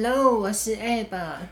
[0.00, 1.08] Hello，我是 Ab。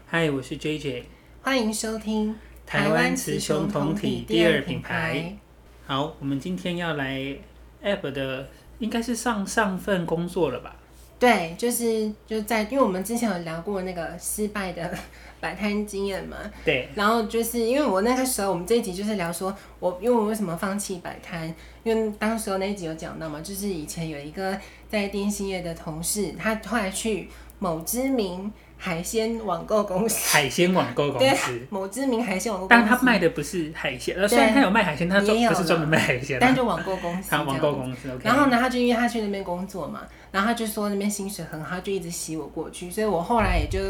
[0.09, 1.03] Hi，我是 JJ。
[1.43, 2.33] 欢迎收听
[2.65, 5.37] 台湾雌雄同体第二品牌。
[5.85, 7.37] 好，我们今天要来
[7.83, 10.77] Ab 的，应该是上上份工作了吧？
[11.19, 14.97] 对，就是就在，因为我们之前有聊过那个失败的
[15.41, 16.37] 摆摊经验嘛。
[16.65, 16.89] 对。
[16.95, 21.53] 然后就是因为我那个时候，我们这一集就是聊说，我因为我为什么放弃摆摊？
[21.83, 24.57] 因为当时候那一集有讲到嘛，就是以前有一个
[24.89, 27.29] 在电信业的同事，他后来去
[27.59, 30.37] 某知名海鲜网购公司。
[30.37, 31.67] 海鲜网购公司。
[31.71, 32.83] 某知名海鲜网购公司。
[32.83, 37.31] 但他卖的不是海鲜，呃，虽然他有卖海鲜，他专不是专门卖海鲜，但就网购公司。
[37.31, 38.09] 他网购公司。
[38.23, 40.03] 然后呢，他就因为他去那边工作嘛。
[40.31, 43.81] 然后他就说那边薪水很好，他就一直吸我过去，所以我后来也就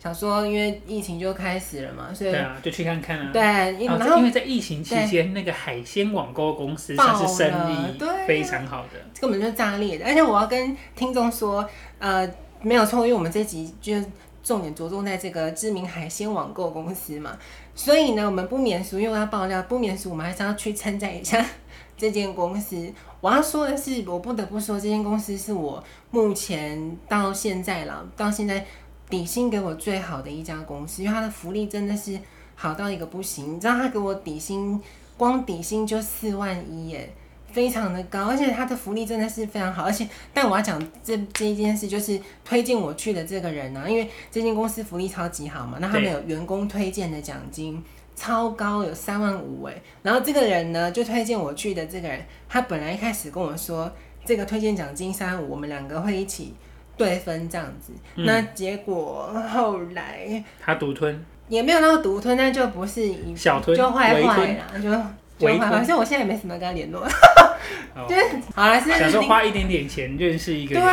[0.00, 3.30] 想说，因为疫情就开始了嘛，所以对啊，就去看看啊。
[3.32, 3.42] 对，
[3.84, 10.06] 然后因为在疫情期间，那个海鲜网购公司算是生意非常好的，根本就炸裂的。
[10.06, 12.28] 而且我要跟听众说，呃，
[12.62, 13.94] 没有错，因为我们这集就
[14.42, 17.36] 重点着重在这个知名海鲜网购公司嘛，
[17.74, 21.44] 所以呢，我们不免俗，因为要爆料，不免俗，我们还是要去称赞一下
[21.96, 22.92] 这间公司。
[23.20, 28.64] 我要说的是，我不得不说，这间公司是我目前到现在了，到现在
[29.10, 32.18] 底薪给我最好的一家公司，因为它的福利真的是
[32.54, 33.56] 好到一个不行。
[33.56, 34.80] 你知道，他给我底薪，
[35.16, 37.12] 光底薪就四万一耶，
[37.50, 39.84] 非常的高，而且他的福利真的是非常好。
[39.84, 47.82] 而且，但我要讲这这一件事，就是推荐我去的这个人呢、啊，因为这间公司福利超级好嘛，那他们有员工推荐的奖金。
[48.20, 53.88] 超高，有三万五哎，然后这个人呢，就推荐我去的这个人，他本来一开始跟我说，
[54.24, 56.52] 这个推荐奖金三万五，我们两个会一起
[56.96, 57.92] 对分这样子。
[58.16, 64.90] 嗯、那结果后来他独吞，也没有那么独吞，那就不是一小吞，就坏坏了，就
[65.38, 65.70] 就坏坏。
[65.70, 67.06] 反正我现在也没什么跟他联络，
[68.08, 68.22] 就是
[68.54, 70.84] 好了，是想说花一点点钱认识一个人，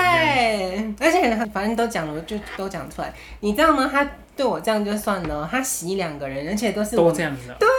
[0.97, 3.89] 对，而且反正都讲了，就都讲出来，你知道吗？
[3.91, 4.07] 他。
[4.37, 7.55] 对我这样就算了，他洗两个人，而且都是我都这样子、啊。
[7.57, 7.69] 对，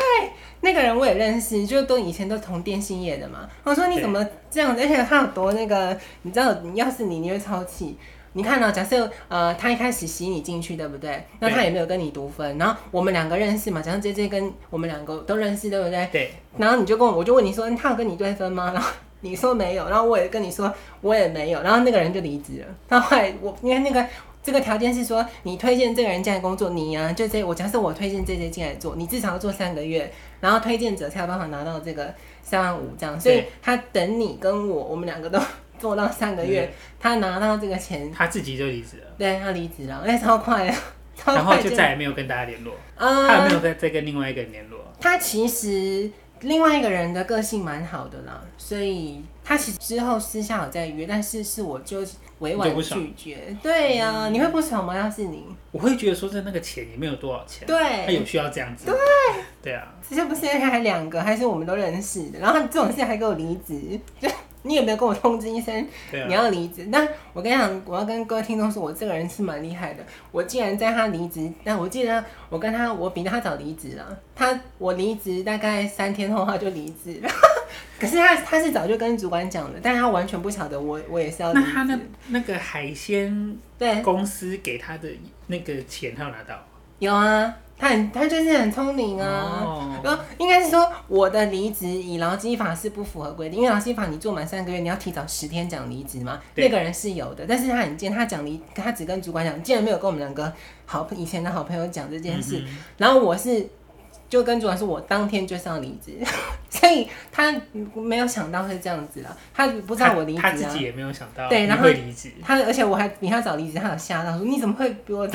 [0.62, 3.46] 那个人我也认识，就都以前都同电信业的嘛。
[3.62, 4.80] 我说你怎么这样子？
[4.80, 7.98] 而且他有多那个，你知道，要是你，你会超气。
[8.36, 11.26] 你看呢、喔，假设呃，他一开始吸你进去，对不对？
[11.40, 16.06] 那他也没有跟你独分，然后我们两个认识嘛，假设 JJ 跟我们两个都认识，对不对？
[16.12, 16.30] 对。
[16.58, 18.72] 然后你就跟我，我就问你说，他有跟你对分吗？
[18.74, 18.92] 然后
[19.22, 20.70] 你说没有，然后我也跟你说
[21.00, 22.66] 我也没有，然后那个人就离职了。
[22.90, 24.06] 那后后来我因为那个。
[24.46, 30.08] 这个条件是说，你推荐这个人进来工作，你呀、啊，就这我假设我推荐这些进来做，你至少要做三个月，
[30.38, 32.14] 然后推荐者才有办法拿到这个
[32.44, 33.20] 三万五这样。
[33.20, 35.40] 所以他等你跟我，我们两个都
[35.78, 39.06] 做到三个月，他拿到这个钱，他自己就离职了。
[39.18, 40.76] 对，他离职了，哎，超快啊！
[41.26, 42.74] 然后就再也没有跟大家联络。
[42.96, 44.80] 嗯，他有没有再再跟另外一个人联络？
[45.00, 46.10] 他其实。
[46.40, 52.04] 另外一个人的个性蛮好的啦，所以他其实之后私下有在约，但是是我就
[52.40, 53.56] 委婉拒绝。
[53.62, 54.94] 对呀、啊，嗯、你会不爽吗？
[54.94, 58.84] 要是你，我会觉得说，这那个钱也没有多少钱，对，他有需要这样子。
[58.84, 58.94] 对，
[59.62, 64.28] 对啊，这不是他还两个，还是我们都认识的，然后这种事还给我离职，就。
[64.66, 66.86] 你有没有跟我通知一声你要离职？
[66.90, 70.04] 那、啊、我跟你讲，我要跟各位听众说，我这个人是蛮厉害的。
[70.32, 74.18] 我竟然在他离职，但我记得我跟他，我比他早离职了。
[74.34, 77.30] 他我离职大概三天后他就离职了。
[77.98, 81.66] 可是他他是早就跟主管讲的，但是他完全不晓得我我也是要离职。
[81.66, 85.08] 那他那那个海鲜对公司给他的
[85.46, 86.62] 那个钱，他有拿到？
[86.98, 87.54] 有啊。
[87.78, 89.60] 他很，他就是很聪明啊。
[90.02, 90.26] 然后、oh.
[90.38, 96.40] 应该是说，我的离职以劳基法是不符合规定，因为劳基法你做满三个月，你要提早十天讲离职嘛。
[96.54, 100.50] 对那个人是有的，但是他很贱，他讲离，他只跟主管讲，竟然没有跟我们两个
[100.86, 102.54] 好以前的好朋友讲这件事。
[102.54, 102.74] Mm hmm.
[102.96, 103.68] 然后我是
[104.30, 106.12] 就跟主管说，我当天就是要离职，
[106.70, 107.54] 所以他
[107.92, 109.36] 没有想到是这样子了。
[109.52, 112.32] 他不知道我离职、啊，他自己也没有想到对，然后会离职。
[112.42, 115.28] 他而且我还比他早离职，他有吓到说，你怎么会比我？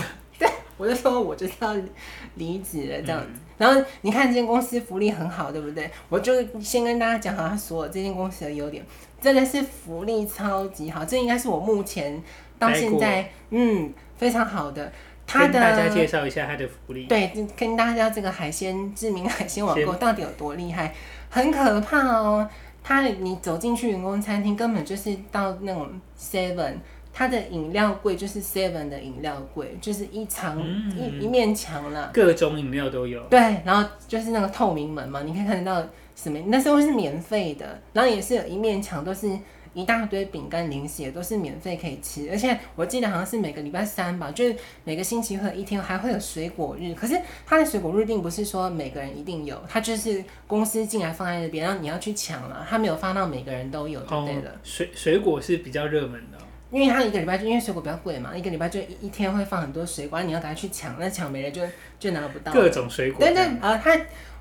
[0.81, 1.75] 我就说，我就是要
[2.35, 3.27] 离职了这样子。
[3.33, 5.91] 嗯、然后你看这间公司福利很好，对不对？
[6.09, 8.83] 我就先跟大家讲好他所有这间公司的优点，
[9.21, 11.05] 真的是福利超级好。
[11.05, 12.19] 这应该是我目前
[12.57, 14.91] 到现在嗯非常好的。
[15.27, 17.05] 他的跟大家介绍一下他的福利。
[17.05, 20.93] 对，跟大家这个海鲜知名海鲜网购到底有多厉害？
[21.29, 22.49] 很可怕哦。
[22.83, 25.87] 他你走进去员工餐厅，根本就是到那种
[26.19, 26.73] seven。
[27.13, 33.21] 它的饮料柜就是 Seven 的饮料柜，就是一长、嗯、一一面墙了，各种饮料都有。
[33.23, 36.39] 对，然后就是那个透明门嘛，你可以看得到什么？
[36.47, 39.29] 那时候是免费的，然后也是有一面墙都是
[39.73, 42.29] 一大堆饼干零食，也都是免费可以吃。
[42.29, 46.93] 而且我记得好像是每个礼拜三吧，就是每个星期或者一天还会有水果日。
[46.93, 54.51] 可是它的水果日并不是说每个人一定有，它就是公司进来放在那边，然后你要去抢了，它没有发到每个人都有就对了。
[54.51, 56.37] 哦、水水果是比较热门的。
[56.71, 61.61] 因为他一个礼拜就因为水果比较贵嘛，一个礼拜就一一天会放很多水果，你要赶快去抢，那抢没了就
[61.99, 62.51] 就拿不到。
[62.53, 63.19] 各种水果。
[63.19, 63.91] 对对，啊，他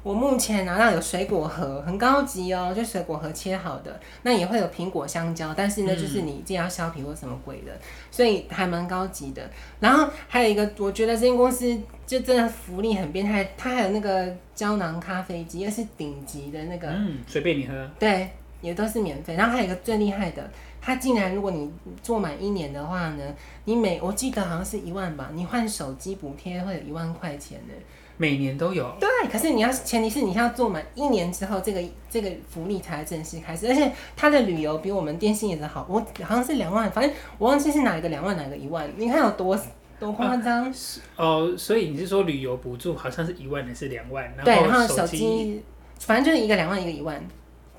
[0.02, 7.72] 我目前拿到有水果盒，很高级哦，就水果盒切好的，那也会有苹果、香蕉，但是呢，嗯、就是你一定要削皮或什么鬼的，
[8.10, 9.42] 所以还蛮高级的。
[9.80, 17.90] 然后还有一个，我觉得这间公司就真的福利很变态，它还有那个胶囊咖啡机，又是顶级的那个，嗯，随便你喝。
[17.98, 18.30] 对，
[18.62, 19.34] 也都是免费。
[19.34, 20.50] 然后还有一个最厉害的。
[20.80, 21.70] 他竟然，如果你
[22.02, 23.24] 做满一年的话呢，
[23.64, 27.74] 你每我记得好像是一万吧，你换手机补贴会有一万块钱呢。
[28.16, 28.94] 每年都有。
[29.00, 39.58] 对，可是你要前提是你要做满一年之后，这个这个福利才正式开始，而且它的旅游比我们电信也是好，我好像是两万，反正我忘记是哪一个两万，哪个一万，你看有多
[39.98, 40.64] 多夸张。
[40.64, 40.74] 啊。
[41.16, 44.30] 哦，所以你是说旅游补助好像是一万还是两万？
[44.44, 45.62] 对，然后手机
[45.98, 47.22] 反正就是一个两万，一个一万。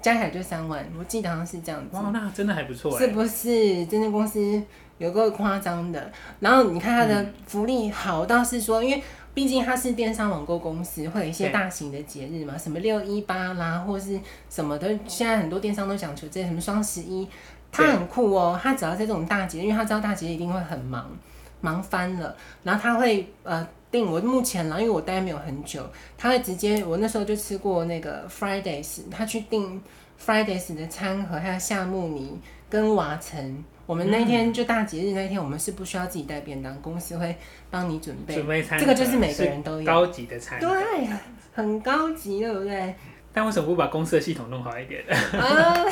[0.02, 1.96] 加起来就三万，我记得好像是这样子。
[1.96, 2.98] 哇，那真的还不错。
[2.98, 3.86] 是不是？
[3.86, 4.62] 这间公司
[4.98, 6.12] 有够夸张的。
[6.40, 9.04] 然后你看它的福利好到是说，嗯、因为
[9.34, 14.20] 毕竟它是电商网购公司，会有一些大型的节日嘛，什么六一八啦，或是
[14.50, 14.88] 什么的。
[15.08, 17.28] 现在很多电商都讲求这些什么双十一，
[17.72, 18.60] 它很酷哦。
[18.62, 21.10] 它只要在这种大节，因为它知道大节一定会很忙，
[21.62, 22.36] 忙翻了。
[22.64, 23.68] 然后它会呃。
[23.92, 25.86] 定我目前啦，因为我待没有很久，
[26.18, 29.82] 他会直接我那时候就吃过那个 Fridays，他去订
[30.24, 32.40] Fridays 的餐盒，还有夏慕尼
[32.70, 33.64] 跟瓦城。
[33.86, 37.36] 我们那天就大节日那天，我们是不需要自己带便当，公司会
[37.70, 38.36] 帮你准备。
[38.36, 40.70] 准备餐，这个就是每个人都有高级的餐，对，
[41.52, 42.96] 很高级，对不对？
[43.34, 45.04] 但为什么不把公司的系统弄好一点？
[45.38, 45.86] 啊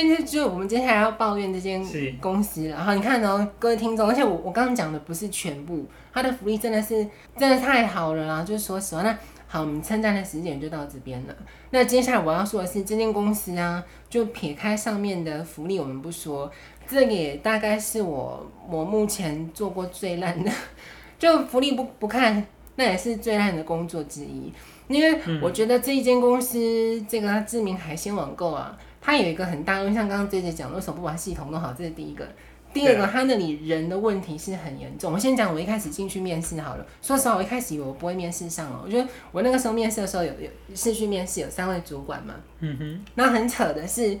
[0.00, 1.84] 这就我们接下来要抱怨这间
[2.18, 2.76] 公司了。
[2.76, 5.84] 然后你看哦，各位听众，而且我我刚刚讲的不是全部，
[6.14, 7.06] 它的福利真的是
[7.36, 8.42] 真的太好了啦。
[8.42, 9.14] 就是说实话，那
[9.46, 11.36] 好，我们称赞的时间就到这边了。
[11.70, 16.50] 那接下来我要说的是，这间公司啊，就撇开上面的福利我们不说，
[16.88, 20.50] 这个也大概是我我目前做过最烂的，
[21.18, 22.42] 就福利不不看，
[22.76, 24.50] 那也是最烂的工作之一。
[24.88, 28.74] 因为我觉得这一间公司，嗯、这个它知名海鲜网购啊。
[29.02, 31.74] 它有一个很大的，像刚刚 J J 讲，为什么不把系统弄好？
[31.76, 32.26] 这是第一个。
[32.72, 35.12] 第二个，它那里人的问题是很严重。
[35.12, 36.86] 我先讲，我一开始进去面试好了。
[37.02, 38.80] 说实话，我一开始以为我不会面试上哦。
[38.82, 42.34] 我觉得我那个时候面试的时候有有是去面试，有三位主管嘛。
[42.60, 43.04] 嗯哼。
[43.16, 44.18] 那很扯的是，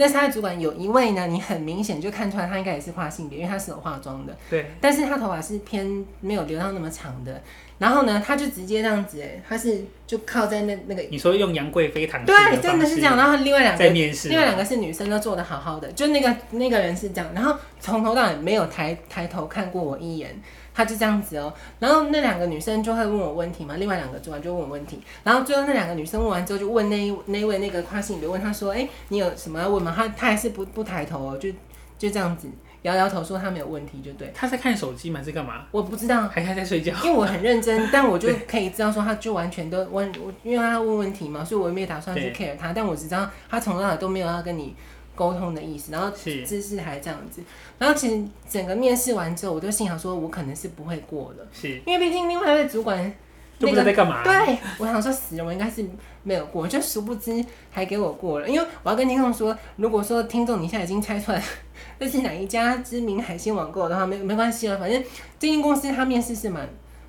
[0.00, 4.34] 那三位主管有一位呢，你很明显就看出来他应该也是跨性别，因为他是有化妆的。
[4.48, 4.70] 对。
[4.80, 7.42] 但是他头发是偏没有留到那么长的。
[7.76, 11.02] 然后呢，他就直接这样子，哎，他是就靠在那那个。
[11.10, 13.14] 你说用杨贵妃躺对，真的是这样。
[13.14, 15.92] 然后另外两个，在面试，另外两个是女生，都做的好好的。
[15.92, 20.34] 就那个那个人是这样，然后从头到尾没有抬抬头看过我一眼，
[20.80, 21.52] 他就这样子哦。
[21.78, 25.00] 然后那两个女生就会问我问题嘛，另外两个做完就问我问题。
[25.22, 29.92] 然后最后那两个女生问完之后，就问那那位那个跨性别问他说，哎，你有什么要问吗？
[29.94, 31.50] 他他还是不不抬头哦，就
[31.98, 32.48] 就这样子。
[32.82, 34.32] 摇摇头说他没有问题就对。
[34.34, 35.20] 他在看手机吗？
[35.22, 35.66] 在干嘛？
[35.70, 36.94] 我不知道，还还在睡觉。
[37.04, 40.10] 因为我很认真， 但我就可以知道说他就完全都问，
[40.42, 42.72] 因为他问问题嘛，所以我也没有打算去 care 他。
[42.72, 44.74] 但我只知道他从头到尾都没有要跟你
[45.14, 47.42] 沟通的意思，然后姿势还这样子。
[47.78, 53.12] 然后其实整个面试完之后，我就心想说，我可能是不会过的，是因为毕竟另外一位主管。
[53.58, 54.24] 都不知道在干嘛？
[54.24, 55.84] 对，我想说死了，我应该是
[56.22, 58.48] 没有过，就殊不知还给我过了。
[58.48, 61.42] 因为我要跟听众说，如果说听众你现在已经猜出来
[62.00, 65.04] 这是哪一家知名海鲜网购的话，没没关系了，反正
[65.38, 66.66] 这间公司他面试是蛮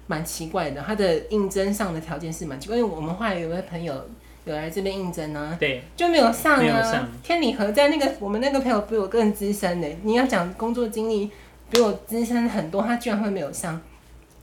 [0.07, 2.75] 蛮奇怪的，他的应征上的条件是蛮奇怪。
[2.75, 3.93] 因为我们后来有位朋友
[4.45, 6.81] 有来这边应征呢，对，就没有上啊。
[6.83, 7.87] 上天理何在？
[7.89, 11.29] 那个我们那个朋友比我更资深的，你要讲工作经历
[11.69, 13.79] 比我资深很多，他居然会没有上，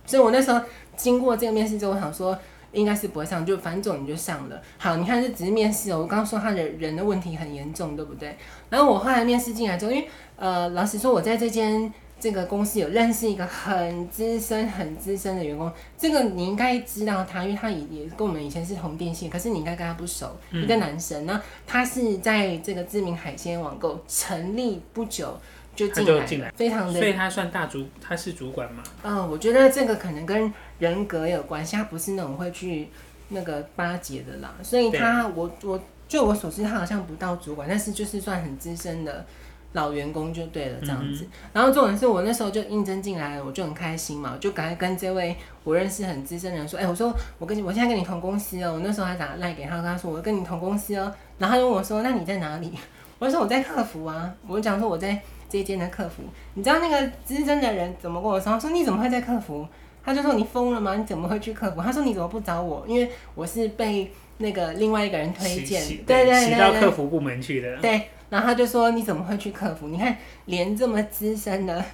[0.06, 0.60] 所以我那时候。
[0.98, 2.36] 经过这个面试之后，我想说
[2.72, 4.60] 应该是不会上，就反正总你就上了。
[4.76, 6.00] 好，你看这只是面试哦。
[6.00, 8.36] 我刚刚说他的人的问题很严重，对不对？
[8.68, 21.26] 然后我后来面试进来之后，因为呃，老实说我在这间这个公司有认识一个很资深、很资深的员工，这个你应该知道他，因为他也也跟我们以前是同电信，可是你应该跟他不熟，嗯、一个男生。
[21.26, 25.38] 那他是在这个知名海鲜网购成立不久。
[25.78, 28.82] 就进来，非常的，所以他算大主，他是主管嘛？
[29.04, 32.88] 嗯，我觉得这个可能跟人格有关系，他不是那种会去
[33.28, 34.52] 那个巴结的啦。
[34.60, 39.24] 所以他，我我就我所知，他好像不到主管，但是就是算很资深的
[39.72, 41.24] 老员工就对了，这样子。
[41.24, 48.74] 嗯、然后重点是我那时候就应征进来了，我就很开心嘛，我就赶快跟这位我认识很资深的人说，哎、欸，我说我跟你，我现在跟你同公司哦、喔。
[48.74, 51.14] 我那时候还打赖给他，跟他说我跟你同公司哦、喔。
[51.38, 52.72] 然后他就问我说，那你在哪里？
[53.18, 54.34] 我就说我在客服啊。
[54.46, 55.20] 我就讲说我在。
[55.50, 56.22] 这一间的客服，
[56.52, 58.52] 你知道那个资深的人怎么跟我说？
[58.52, 59.66] 他说，你怎么会在客服？
[60.04, 60.94] 他就说，你疯了吗？
[60.94, 61.80] 你怎么会去客服？
[61.80, 62.84] 他说，你怎么不找我？
[62.86, 67.78] 因为我是被那个另外一个人推荐，对对对，对，到客服部门去的。
[67.78, 69.88] 对，然后他就说：“你怎么会去客服？
[69.88, 70.16] 你看，
[70.46, 71.84] 连这么资深的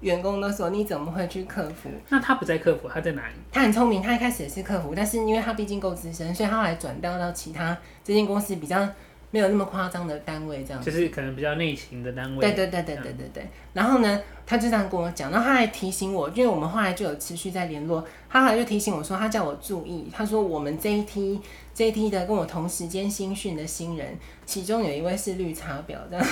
[0.00, 1.88] 员工都说你怎么会去客服？
[2.08, 3.34] 那他不在客服，他在哪里？
[3.52, 8.88] 他很聪明，他一开始也是客服，但是因为他毕竟够资深，所以他后来转调到其他这间公司比较。”
[9.30, 12.40] 没有那么夸张的单位，这样就是可能比较内勤的单位。
[12.40, 13.48] 对对对对对对对。
[13.72, 21.40] 然后呢，他就这样跟我讲，然后他还提醒我，因为我们后来就有持续在联络，他后来就提醒我说，他叫我注意，他说我们这一梯
[21.74, 24.16] 这一梯的跟我同时间新训的新人，
[24.46, 26.26] 其中有一位是绿茶婊，这样。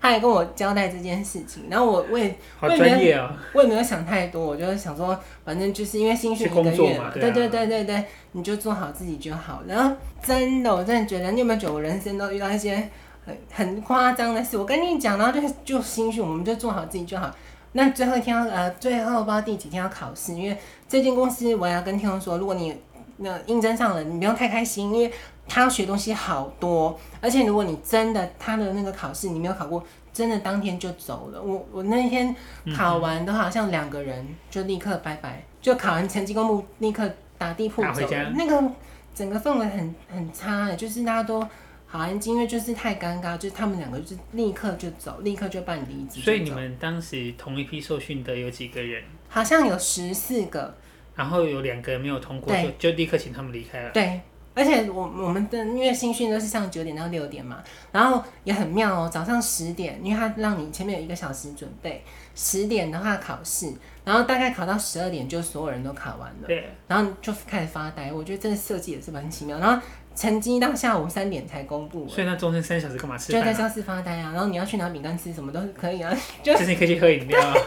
[0.00, 9.62] 他也跟我交代这件事情，然后我我也好专业啊，我也没有想太多，我就想说，反正就是因为新训一个月嘛，对对对对对，你就做好自己就好。
[9.68, 12.90] 然后真的，我真的觉得，你有没有觉得我人生都遇到一些
[13.24, 14.58] 很很夸张的事？
[14.58, 17.30] 我跟你讲，然后就就新训，我们就做好自己就好。
[17.74, 20.58] 那最后一天要呃，最后不知道第几天要考试，因为
[20.88, 22.76] 这间公司我也要跟听众说，如果你
[23.22, 25.12] 那应征上了，你不用太开心，因为。
[25.48, 31.42] 他要学东西好多，而且如果你真的他的那个考试你没有考过，真的当天就走了。
[31.42, 32.34] 我我那天
[32.74, 38.32] 考完都好像两个人就立刻拜拜，就考完成绩公布立刻打地铺走了。
[38.36, 38.72] 那个
[39.12, 41.40] 整个氛围很很差，就是大家都
[41.86, 46.20] 好安静，因为就是太尴尬，就是他们两个就是立刻就走，立刻就办离职。
[46.20, 49.02] 所以你们当时同一批受训的有几个人？
[49.28, 50.76] 好像有十四个，
[51.14, 53.90] 然后有两个人没有通过，就就立刻请他们离开了。
[53.90, 54.20] 对。
[54.54, 62.04] 而且我我们的因为新训都是上九点到六点嘛，然后也很妙哦，早上十点，因为他让你前面有一个小时准备，
[62.34, 63.72] 十点的话考试，
[64.04, 68.12] 然后大概考到十二点就所有人都考完了，对，然后就开始发呆。
[68.12, 69.58] 我觉得这个设计也是蛮奇妙。
[69.58, 69.82] 然后
[70.14, 73.32] 成绩到下午三点才公布，所以那中间三小时干嘛吃？
[73.32, 77.54] 就在教室发呆啊，然后你要去拿饼干吃什么都可以啊，就其实你可以去喝饮料啊。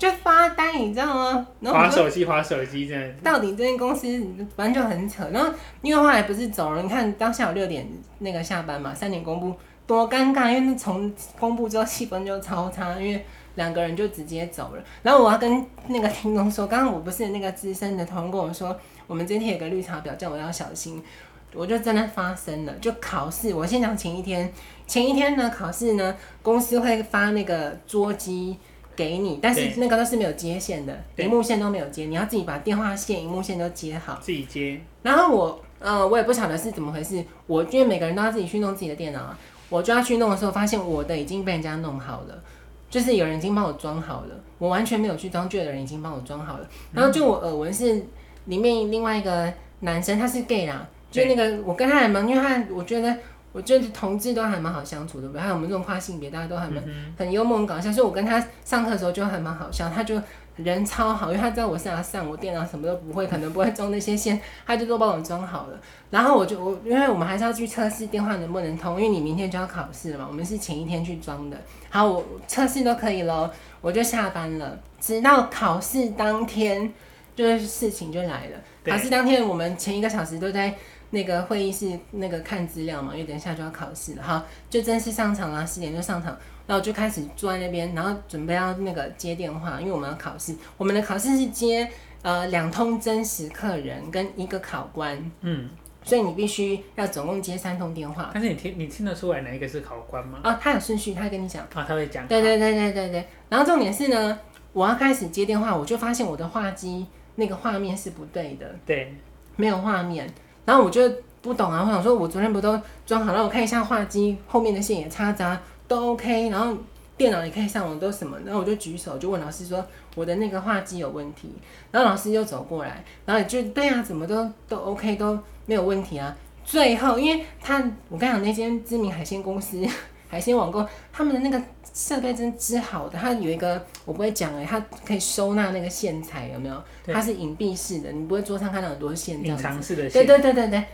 [0.00, 1.46] 就发呆，你知道吗？
[1.60, 3.04] 然后滑手机，滑手机，这样。
[3.22, 4.08] 到底这间公司
[4.56, 5.28] 反正就很扯。
[5.30, 5.52] 然后
[5.82, 7.86] 因为后来不是走了，你看当下午六点
[8.20, 9.54] 那个下班嘛，三点公布，
[9.86, 10.50] 多尴尬。
[10.50, 13.22] 因为从公布之后气氛就超差，因为
[13.56, 14.82] 两个人就直接走了。
[15.02, 18.74] 然后我要跟那个听众说，刚刚我不是那个资深的同事跟我说，
[19.06, 21.04] 我们今天有个绿茶婊，叫我要小心。
[21.52, 23.52] 我就真的发生了，就考试。
[23.52, 24.50] 我先讲前一天，
[24.86, 28.56] 前一天呢考试呢，公司会发那个桌机。
[29.00, 34.18] 给你，但是那个都是没有接线的，荧幕线都没有接，你要自己把电话线、荧幕线都接好。
[34.20, 34.78] 自己接。
[35.00, 39.38] 然后我，呃，我也不晓得是怎么回事，我因为每个人都要自己去弄自己的电脑啊，
[39.70, 42.42] 我就要去弄的时候，发现我的已经被人家弄好了，
[42.90, 46.68] 就是有人已经帮我装好了，我完全没有去装，就有人已经帮我装好了。
[46.92, 48.04] 然后就我耳闻是
[48.44, 53.16] 里面另外一个男生，他是 gay 啦，就那个我跟他很忙，因为他我觉得。
[53.52, 56.82] 我觉得同志都还蛮好相处的，还有我们这种跨性别，大家都还蛮
[57.18, 57.90] 很幽默、很搞笑。
[57.92, 60.20] 所以我跟他上课的时候就还蛮好笑，他就
[60.56, 65.80] 人超好，因为他知道我是要上，我电脑什么都不会，可能不会装那些线，他就都帮我装好了。
[66.10, 70.26] 然后我就我，因为我们还是要去测试电话能不能通，因为你明天就要考试了嘛。
[70.28, 71.56] 我们是前一天去装的。
[71.88, 74.78] 好，我测试都可以咯，我就下班了。
[75.00, 76.92] 直到考试当天，
[77.34, 78.58] 就是事情就来了。
[78.84, 80.72] 考试当天，我们前一个小时都在。
[81.10, 86.36] 那个会议室那个看资料嘛，因为等一下就要考试了，好，就正式上场了，十点就上场，
[86.66, 91.88] 然后就开始坐在那边，然后准备要那个接电话，因为我们要考试，我们的考试是接
[92.22, 95.68] 呃两通真实客人跟一个考官，嗯，
[96.04, 98.30] 所以你必须要总共接三通电话。
[98.32, 100.40] 但是你听你听得出来哪一个是考官吗？
[100.44, 101.64] 哦，他有顺序，他跟你讲。
[101.74, 102.26] 啊，他会讲。
[102.28, 103.26] 对对对对对对。
[103.48, 104.38] 然后重点是呢，
[104.72, 109.14] 我要开始接电话，我就发现我的话机那个画面是不对的，对，
[109.56, 110.32] 没有画面，
[110.70, 111.10] 然后我就。
[111.42, 111.82] 不懂啊！
[111.82, 113.42] 我想说，我昨天不都装好了？
[113.42, 115.58] 我看一下话机后面的线也插杂
[115.88, 116.76] 都 OK，然后
[117.16, 118.36] 电脑也可以上网都什么？
[118.44, 119.82] 然后我就举手就问老师说，
[120.14, 121.50] 我的那个话机有问题。
[121.90, 126.36] 然后老师又走过来，然后就对啊，怎么都都 OK 都没有问题啊。
[126.62, 129.82] 最后，因为他我刚讲那间知名海鲜公司
[130.28, 136.82] 海鲜网购，他们的那个设备真之好的，它有一个我不会讲哎、欸，它可以收纳那个线材有没有？
[137.06, 139.62] 它是隐蔽式的，你不会桌上看到很多线这样子。
[139.62, 140.26] 隐藏式的线。
[140.26, 140.84] 对对对对对。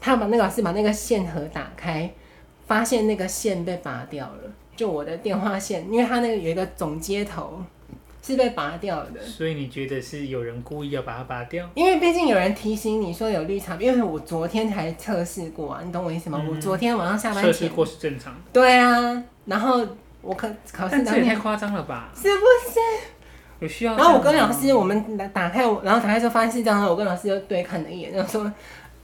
[0.00, 2.10] 他把那个老师把那个线盒打开，
[2.66, 7.62] 发现那个线被拔掉了，就我的电话线，因为它那个有一个总接头
[8.22, 9.20] 是被拔掉的。
[9.20, 11.68] 所以你觉得是有人故意要把它拔掉？
[11.74, 16.40] 因为毕竟有人提醒你说有绿茶，因为我昨天才测试过啊，你懂我意思吗？
[16.42, 18.40] 嗯、我昨天晚上下班前测试过是正常的。
[18.54, 19.86] 对啊，然后
[20.24, 22.10] 我可考试当天太夸张了吧？
[22.14, 22.80] 是不是？
[23.60, 23.96] 有需要？
[23.96, 28.52] 然后我跟老师我们打开，然后打开之后发现是这样，我跟老师就对看了一眼，然后说。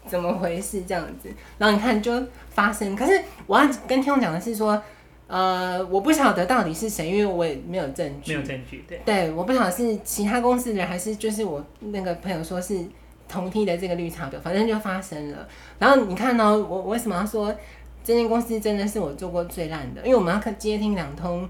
[0.08, 0.82] 怎么回事？
[0.88, 2.10] 这样子，然后你看就
[2.48, 2.96] 发生。
[2.96, 4.82] 可是我要跟听众讲的是说，
[5.28, 8.32] 呃，我不晓得到底是谁，因为我也没有证据。
[8.32, 9.00] 没有证据，对。
[9.04, 12.82] 对，我不晓得是其他公司的人，还是就是我那个朋友说是
[13.28, 15.46] 同梯的这个绿茶婊，反正就发生了。
[15.78, 17.54] 然后你看呢、我为什么要说
[18.02, 21.48] 这间公司真的是我做过最烂的，因为我们要接听两通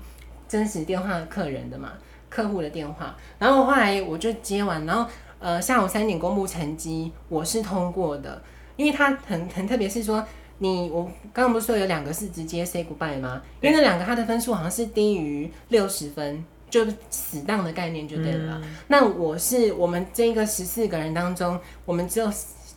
[0.49, 1.93] 真实电话客人的嘛，
[2.29, 3.17] 客户的电话。
[3.39, 8.43] 然后后来我就接完，然后呃下午三点公布成绩，我是通过的，
[8.77, 10.27] 因为他很很特别，是说
[10.59, 13.41] 你我刚刚不是说有两个是直接 say goodbye 吗？
[13.61, 18.61] 因为那两个他的分数好像是低于六十分，就死当的概念就对了。
[18.63, 22.31] 嗯、那我是我们这个十四个人当中，我们只有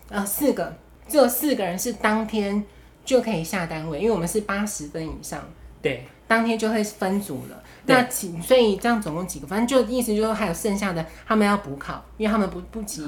[0.10, 0.74] 呃四个，
[1.08, 2.64] 只有四个人是当天。
[3.06, 5.44] 就可以下单位，因为我们是八十分以上，
[5.82, 7.62] 对，当天就会分组了。
[7.86, 8.10] 那
[8.42, 9.48] 所以这样总共几个？
[9.48, 13.06] 反正就意思就是还有剩下的，他们要补考，因为他们不不及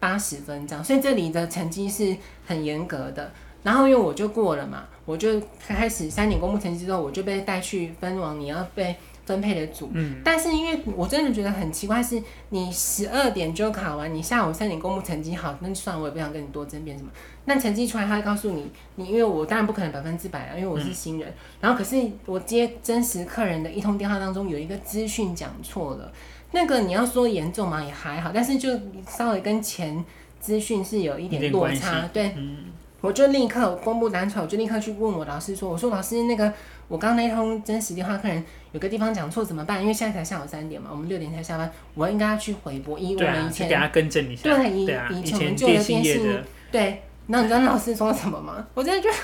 [0.00, 0.84] 八十分这样。
[0.84, 3.32] 所以这里的成绩是很严格的。
[3.62, 9.90] 然后因为我就过了嘛，我就开始三点公布成绩之后，我就被带去分往你要被分配的组。
[9.92, 17.10] 嗯，但是因为我真的觉得很奇怪，是你十二点就考完，你下午三点公布成绩好，那就算了，我也不想跟你多争辩什么。
[17.44, 21.28] 那成绩出来，他会告诉你，你因为我当然不可能百分之百啊，因为我是新人。
[21.28, 26.10] 嗯、然后可是我接真实客人的一通电话当中有一个资讯讲错了，
[26.52, 28.70] 那个你要说严重嘛也还好，但是就
[29.08, 30.04] 稍微跟前
[30.40, 32.08] 资讯是有一点落差。
[32.12, 32.66] 对，嗯、
[33.00, 36.52] 我就立刻公布单出来，我就立刻去问我老师说，我说老师那个
[36.88, 39.80] 我刚刚那通真实电话客人有个地方讲错怎么办？
[39.80, 44.84] 因为现在才下午三点嘛，我们六点才下班，我应该要去回拨，以我们以前给他更正一下，对，以
[45.20, 47.02] 以前我们旧的电信对。
[47.28, 48.64] 那你知道那老师说什么吗？
[48.72, 49.14] 我真的觉得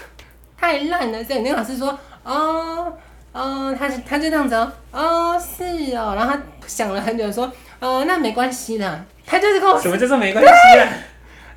[0.59, 1.23] 太烂了。
[1.23, 2.93] 所以那老师说，哦，
[3.31, 6.15] 哦，他是他就这样子哦，哦，是哦。
[6.17, 9.05] 然后他想了很久说，哦，那没关系的。
[9.25, 10.51] 他就是跟我说，什么叫做没关系
[10.81, 10.89] 啊？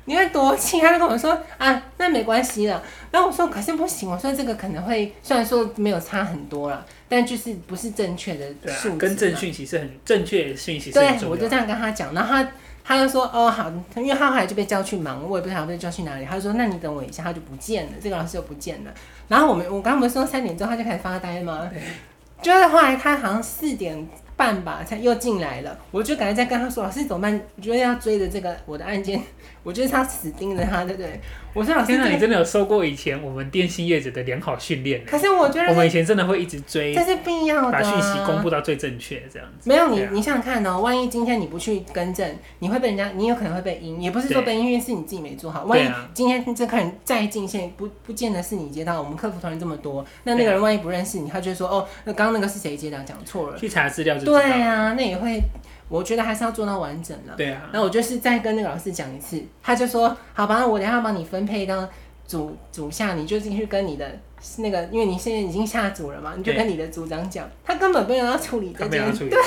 [0.06, 0.80] 你会多气？
[0.80, 2.82] 他就跟我说，啊，那没关系了。
[3.10, 4.10] 然后我说，可是不行。
[4.10, 8.96] 我说这个可能会，虽然说没有差很多了，但就是不是正确的数字。
[8.96, 10.90] 跟正讯息是很正确的讯息。
[10.90, 12.48] 对，我就这样跟他讲，然后他。
[12.88, 16.24] 他就说哦好，因为他后来就被叫去忙，我也不知道被叫去哪里。
[16.24, 18.94] 他就说那你等我一下，他就不见了，这个老师就不见了。
[19.26, 21.68] 然后我们我刚刚不是说三点钟他就开始发呆吗？
[21.68, 21.82] 对
[22.40, 27.40] 就是后来他好像四点半吧才又进来了，我就感觉在跟他说老师怎么办？
[27.56, 29.20] 我觉得要追着这个我的案件。
[29.62, 31.20] 我觉得他死盯着他，对不对？
[31.56, 35.02] 我说老师，天哪，你真的有受过以前我们电信业者的良好训练？
[35.06, 39.66] 可是我觉得我们以前真的会一直追，这是必要的，把讯息公布到最正确，这样子。
[39.66, 45.64] 没有你，你想想看哦，万一今天你不去更正，你会被人家，你有可能会被阴，也不是说被阴，因为是你自己没做好。
[45.64, 53.02] 万一今天这客人再进线，不不见得是你接到，我们客服同仁这么多，那那个人万一不认识你，他就说哦，那刚刚那个是谁接的？
[53.04, 55.40] 讲错了，去查资料就对啊，那也会。
[55.88, 57.34] 我觉得还是要做到完整了。
[57.36, 57.68] 对啊。
[57.72, 61.88] 那我就是再跟那个老师讲一次，他就说：“好吧，我等下帮你分配到
[62.26, 64.18] 组组下，你就进去跟你的
[64.58, 69.28] 那个，因为你现在已经下组了嘛，你就跟你的组长讲，他根本没有要处理这件事。
[69.30, 69.38] 对，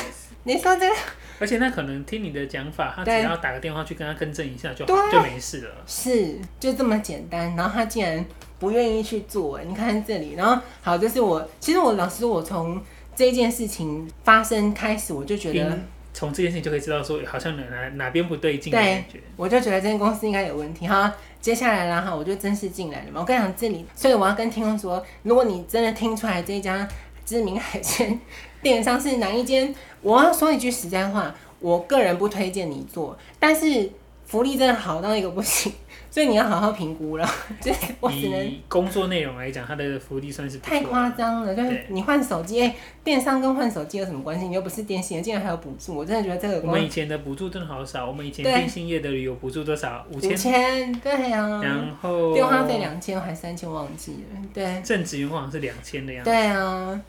[0.44, 0.96] 你说这个。
[1.42, 5.72] 而且他可能听你的讲法，他只要打个电话去跟他更正一下就好，就没事了。
[5.86, 7.56] 是，就这么简单。
[7.56, 8.26] 然后他竟然
[8.60, 10.34] 不愿意去做，哎，你看这里。
[10.34, 12.82] 然后好，就是我，其实我老师，我从
[13.16, 15.78] 这件事情发生开始，我就觉得。
[16.20, 19.22] 从这件事情就可以知道，说好像哪哪哪边不对劲的感觉。
[19.38, 21.16] 我就觉得这间公司应该有问题哈。
[21.40, 23.22] 接下来啦哈，我就正式进来了嘛。
[23.22, 26.86] 我跟你讲这里，所以我要跟听众说，如果你真的听出来这一家
[27.26, 28.20] 知名海鲜
[28.62, 33.90] 电商是哪一间，我要说一句实在话，我个人不推荐你做，但是
[34.26, 35.72] 福利真的好到一个不行。
[36.12, 37.30] 所以你要好好评估了，
[37.62, 41.54] 就我只能工作内容来讲，它的福利算是太夸张了。
[41.54, 44.48] 就是你换手机，哎，电商跟换手机有什么关系？
[44.48, 46.68] 你又不是电信业，竟然还有补助，我真的觉得这个。
[46.68, 50.04] 我们以前的补助真的好少，我们以前电信业的旅游补助多少？
[50.12, 50.32] 五千。
[50.32, 51.62] 五千，对啊。
[51.64, 54.42] 然后电话费两千还三千，忘记了。
[54.52, 54.82] 对。
[54.84, 56.32] 正职员工好像是两千的样子。
[56.32, 57.00] 对啊，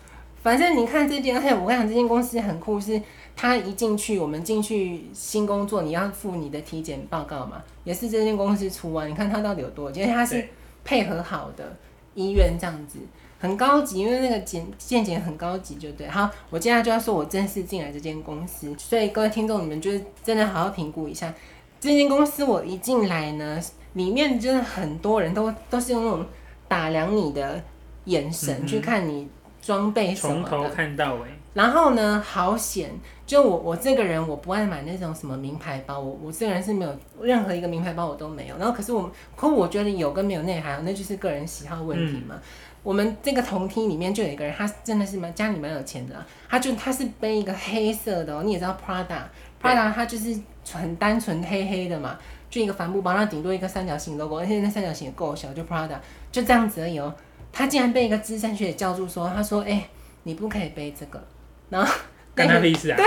[0.42, 3.00] 反正你看这间，而且我跟你讲，这间公司很酷是。
[3.36, 9.06] 他一进去，我们进去新工作，你要付你的体检报告嘛，也是这间公司出啊。
[9.06, 9.90] 你看他到底有多？
[9.92, 10.46] 因为他是
[10.84, 11.76] 配合好的
[12.14, 12.98] 医院这样子，
[13.38, 16.06] 很高级，因为那个检健检很高级，就对。
[16.08, 21.32] 好，我接下来就要说我正式进来这间公司，所以各位听众，你们就是真的好好评估一下
[21.80, 22.44] 这间公司。
[22.44, 23.58] 我一进来呢，
[23.94, 26.26] 里面真的很多人都都是用那种
[26.68, 27.62] 打量你的
[28.04, 29.26] 眼神、嗯、去看你
[29.62, 31.20] 装备什么的，从头看到尾。
[31.52, 32.90] 然后呢，好险！
[33.26, 38.56] 就我我这个人，我不爱买那种什么名牌包，我我这个人是没有任何一个名牌包我都没有。
[38.56, 42.34] 然后可是我，可我觉得有跟没有那还好，那就是个人喜好问题嘛。
[42.36, 42.42] 嗯、
[42.84, 50.38] 我们这个同梯里面就有一个人，他真的是蛮家里蛮有钱的，他就他是背一个黑色的，你也知道 Prada，Prada 它就是
[50.72, 52.16] 很单纯黑黑的嘛，
[52.48, 55.98] 就一个帆布包，然后顶多一个三角形 logo，而且那三角形也够小，就 Prada
[56.30, 57.12] 就这样子而已哦。
[57.52, 59.88] 他竟然被一个资深学姐叫住说，他说：“哎、欸，
[60.22, 61.20] 你不可以背这个。”
[61.70, 61.92] 然后，
[62.34, 62.96] 跟他的意思啊？
[62.96, 63.06] 对，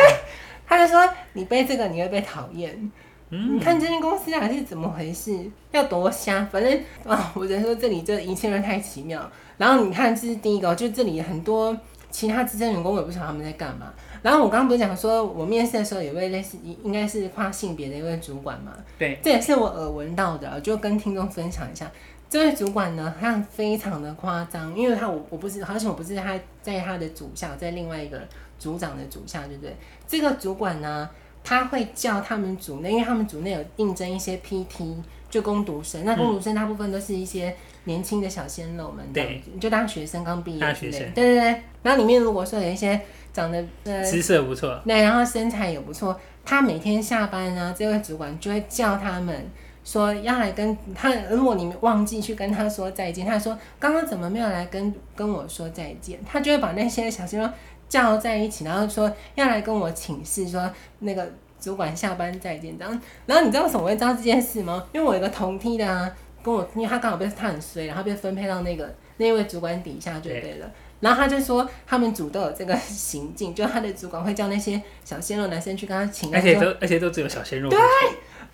[0.65, 2.91] 他就说你背这个你会被讨厌。
[3.29, 5.37] 嗯，你看这间公司还是怎么回事？
[5.71, 9.29] 要多瞎，反正啊，我只能说这里这一切都太奇妙。
[9.57, 11.75] 然后你看，这是第一个，就这里很多
[12.11, 13.91] 其他资深员工，我也不晓得他们在干嘛。
[14.21, 18.71] 然后我刚刚不是讲说，我面试的时候有位类似应该是跨性别的一位主管嘛？
[18.99, 21.91] 对，这也是我耳闻到的，就跟听众分享一下。
[22.29, 28.21] 这位主管呢，他非常的夸张，因为他我我不是，而且我不是他在他的主下，在另外一个
[28.63, 29.75] 组长的组下，对不对？
[30.07, 31.09] 这个主管呢，
[31.43, 34.95] 他会叫他们组内，因为他们组内有应征一些 PT，
[35.29, 41.61] 就攻读生，那攻读生大部分都是一些年轻的小鲜肉们，对，就当学生刚毕业，大学生，对对对。
[41.81, 43.01] 然后里面如果说有一些。
[43.33, 46.15] 长得呃姿色不错，对，然后身材也不错。
[46.45, 49.49] 他每天下班呢，这位主管就会叫他们
[49.83, 51.11] 说要来跟他。
[51.31, 56.19] 如果你们忘记去跟他说再见，他说刚刚怎么没有来跟跟我说再见？
[56.23, 57.49] 他就会把那些小鲜肉
[57.87, 60.69] 叫在一起，然后说要来跟我请示，说
[60.99, 63.01] 那个主管下班再见这样。
[63.25, 64.85] 然后你知道为什么我会知道这件事吗？
[64.93, 66.11] 因为我有个同梯的啊，
[66.43, 70.71] 跟我，因为他刚好被他很衰，然后被分配到那个那位主管底下就对了。
[70.99, 77.69] 然后他就说，他们组都有这个行径，就他的主管会叫那些小鲜肉男生去跟他请，而且都而且都只有小鲜肉。
[77.69, 77.79] 对。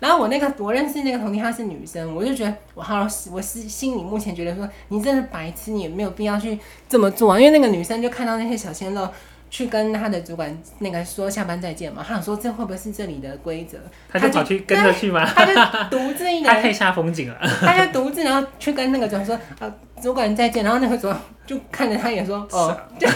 [0.00, 6.58] 然后我那个我认识那个同学，她是女生，我就觉得我好，我是心里目前觉得说，你真是白痴，你也没有必要去
[6.88, 7.38] 这么做啊。
[7.38, 9.08] 因为那个女生就看到那些小鲜肉
[9.50, 13.78] 去跟他的主管那个说下班再见嘛，她想说这会不会是这里的规则？
[14.10, 15.24] 他就跑去跟着去吗？
[15.26, 15.54] 他就
[15.90, 17.36] 独自一个人，他太煞风景了。
[17.60, 19.72] 他就独自然后去跟那个主管说啊。
[20.00, 23.06] 主管再见，然后那个主管就看着他也说：“哦，就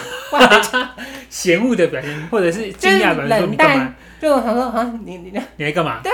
[1.30, 6.12] 嫌恶的表情，或者是惊讶的表情，你干嘛？”就我想说：“啊，你你你来干嘛？”对，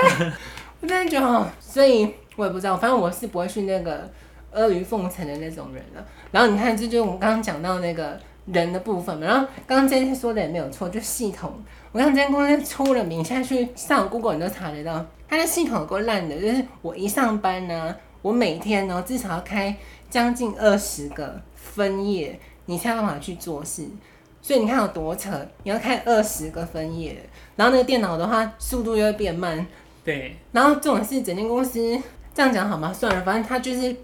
[0.81, 4.09] 我真的觉得，所以我也不知道，反正我是不会去那个
[4.51, 6.05] 阿谀奉承的那种人了。
[6.31, 9.25] 然后你看，这就是我们刚刚讲到那个人的部分嘛。
[9.25, 11.53] 然后刚刚这些说的也没有错，就系统。
[11.91, 16.35] 我看这间公司出了名，现在去上 Google 你都查得到，它的系统有够烂的。
[16.39, 19.75] 就是我一上班呢，我每天呢至少要开。
[20.09, 23.87] 将近二十个分页，你才有办法去做事。
[24.41, 25.31] 所以你看有多扯，
[25.63, 27.15] 你要开二十个分页，
[27.55, 29.65] 然后那个电脑的话速度又会变慢。
[30.03, 30.35] 对。
[30.51, 31.79] 然后这种事，整间公司
[32.33, 32.91] 这样讲好吗？
[32.93, 33.95] 算了，反正它就是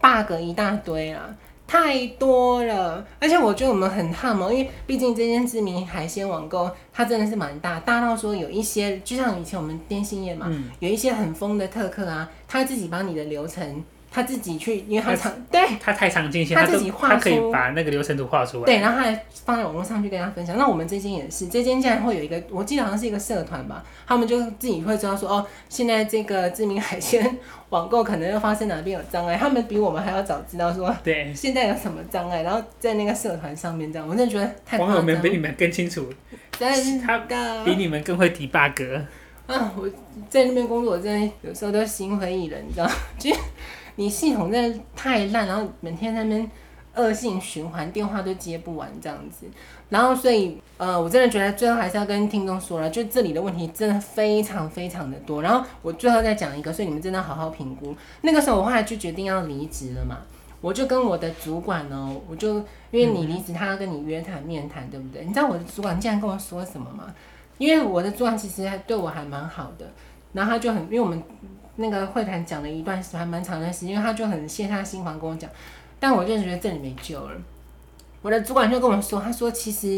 [0.00, 1.34] bug 一大堆啊，
[1.66, 3.06] 太多了。
[3.20, 13.82] 而且我觉得我们很怕嘛，因为毕竟这间知名海鲜网购，它真的是蛮大，大到说有一些，就像以前我们电信业嘛，嗯、有一些很疯的特客啊，他自己把你的流程。
[14.14, 18.64] 他自己去，因为他常对他太常进行，他自己画出，他可以把那个流程图画出来。
[18.64, 20.56] 对，然后他还放在网络上去跟他分享。
[20.56, 27.38] 那我们这间也是，这间竟然会有一个，我记得好像是一个社团吧，他们就自己会知道说，哦，现在这个知名海鲜
[27.70, 36.08] 网购可能又发生哪边有障碍，他们比我们还要早知道说，对，现在有什么障碍，然后在那个社团上面这样，我真的觉得太网友们比你们更清楚，
[36.56, 37.18] 真的他
[37.64, 38.80] 比你们更会提 bug。
[39.48, 39.90] 啊，我
[40.30, 43.34] 在那边工作，我真的有时候都心灰意冷，你知道，就。
[43.96, 46.50] 你系统真的太烂，然后每天在那边
[46.96, 49.46] 恶性循环，电话都接不完这样子，
[49.88, 55.42] 然后所以呃，我真的觉得最后还是要跟听众说了，就这里的问题真的非常非常的多。
[55.42, 57.94] 然后我最后再讲一个，所以你们真的好好评估。
[58.22, 60.18] 那个时候我后来就决定要离职了嘛，
[60.60, 62.58] 我就跟我的主管呢，我就
[62.90, 65.24] 因为你离职，他要跟你约谈面谈，对不对？
[65.24, 67.12] 你知道我的主管竟然跟我说什么吗？
[67.58, 69.86] 因为我的主管其实还对我还蛮好的，
[70.32, 71.22] 然后他就很因为我们。
[71.76, 75.50] 那个会谈讲了一段时，还蛮长的时间，因为他就很卸下心防跟我讲，
[75.98, 77.40] 但我就觉得这里没救了。
[78.24, 79.88] 我的主管就跟我说，他说其实，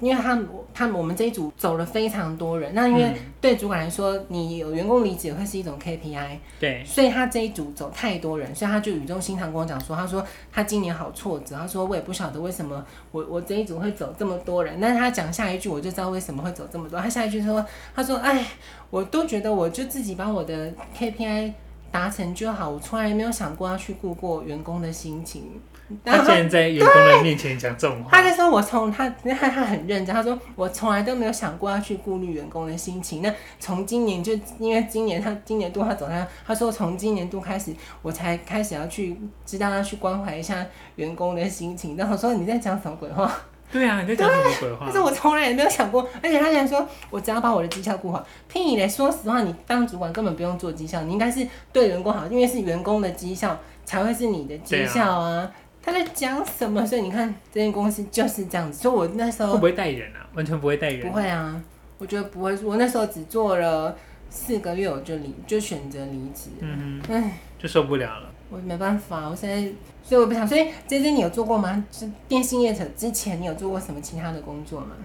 [0.00, 0.36] 因为他
[0.74, 18.44] 他们我们这一组走了非常多人，那因为对主管来说，你有员工离职也会是一种 KPI，对，所以他这一组走太多人，所以他就语重心长跟我讲说，他说他今年好挫折，他说我也不晓得为什么我我这一组会走这么多人，但是他讲下一句我就知道为什么会走这么多，他下一句说，他说哎，
[18.90, 21.52] 我都觉得我就自己把我的 KPI
[21.90, 25.60] 达成就好，我从来没有想过要去顾过员工的心情。
[26.04, 30.12] 他竟然在员工的面前讲这种话，他就说：“我从他，他他很认真。
[30.12, 33.22] 他说我从来都没有想过要去顾虑员工的心情。
[33.22, 37.72] 那从今年就因为今年他今年度他走他，他说从今年度开始，
[38.02, 41.96] 我才开始要去知道要去关怀一下员工的心情。
[41.96, 43.32] 然后我说你在讲什么鬼话？
[43.76, 44.86] 对啊，你在讲什么鬼话？
[44.86, 48.26] 但是我从来也没有想过，而且他竟然说我只要把我的绩效顾好。
[48.48, 48.88] 屁嘞！
[48.88, 55.50] 说实话，你当主管根本不用做绩效，你应该是对员工好，因为是员工的绩效才会是你的绩效啊。”
[55.82, 56.84] 他在讲什么？
[56.84, 58.82] 所以你看，这间公司就是这样子。
[58.82, 60.26] 所以我那时候会不会带人啊？
[60.34, 61.06] 完全不会带人。
[61.06, 61.62] 不会啊，
[61.98, 62.56] 我觉得不会。
[62.64, 63.96] 我那时候只做了
[64.28, 66.50] 四个月，我就离，就选择离职。
[66.60, 68.28] 嗯哼，唉，就受不了了。
[68.50, 69.70] 我没办法，我现在，
[70.08, 70.46] 所以我不想。
[70.46, 71.84] 所以这间你有做过吗？
[71.90, 74.96] 是电信业者之前，你有做过什么其他的工作吗？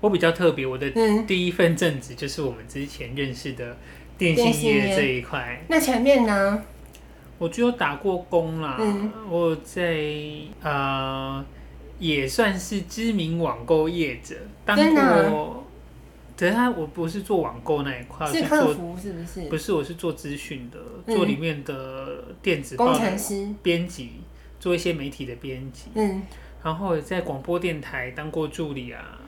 [0.00, 0.90] 我比较特别，我的
[1.26, 3.76] 第一份正职就是我们之前认识的
[4.18, 5.62] 电信业这一块。
[5.68, 6.62] 那前面呢？
[7.38, 9.96] 我就有打过工啦，嗯、我在
[10.62, 11.44] 呃
[11.98, 15.61] 也算是知名网购业者当过，
[16.36, 19.48] 可是他我不是做网购那一块，是客服是不是？
[19.48, 24.20] 不是，我是做资讯的，嗯、做里面的电子报工程师编辑，
[24.58, 25.90] 做一些媒体的编辑。
[25.94, 26.22] 嗯，
[26.62, 29.18] 然后在广播电台当过助理啊。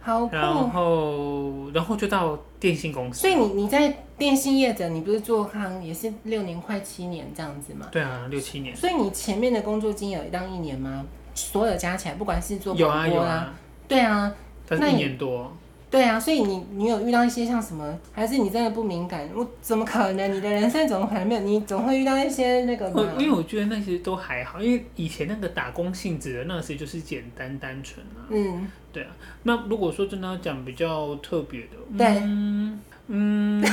[0.00, 3.22] 好，然后，然后就到电信公司。
[3.22, 7.88] 所以你你在电信业者，你不是做康也是六年快七年这样子吗？
[7.90, 8.76] 对啊，六七年。
[8.76, 11.06] 所以你前面的工作经验有当一年吗？
[11.34, 13.54] 所有加起来，不管是做广播啊，有啊，有啊，
[13.88, 14.34] 对啊，
[14.68, 15.50] 那一年多。
[15.94, 17.96] 对啊，所以你你有遇到一些像什么？
[18.12, 19.30] 还是你真的不敏感？
[19.32, 20.34] 我怎么可能？
[20.34, 21.40] 你的人生怎么可能没有？
[21.42, 22.88] 你总会遇到一些那个。
[23.16, 28.26] 因为我觉得那些都还好，因为以前那个打工性质的那些就是简单单纯啊。
[28.28, 29.10] 嗯，对啊。
[29.44, 33.64] 那如果说真的要讲比较特别的，对，嗯嗯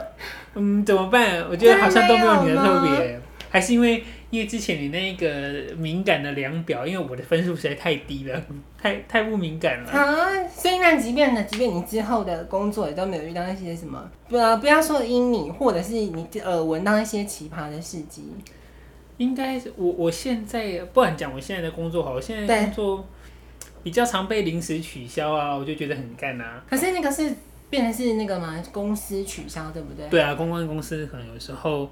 [0.56, 1.44] 嗯，怎么办？
[1.50, 4.02] 我觉得好像都没有你的特别，还是因为。
[4.28, 8.42] 因为之前你那个敏感的量表，因为我的分数实在太低了，
[8.76, 9.90] 太太不敏感了。
[9.90, 18.24] 啊，所以那即便呢，即便你之后的工作也都没有遇到一些什么，不要不要说因你，或者是你耳闻到一些奇葩的事迹。
[19.18, 23.08] 应该是我我现在不敢讲，我现在的工作好，我现在工作
[23.84, 26.62] 比较常被临时取消啊，我就觉得很干啊。
[26.68, 27.32] 可是那个是
[27.70, 30.08] 变成是那个嘛，公司取消对不对？
[30.08, 31.88] 对啊，公关公司可能有时候。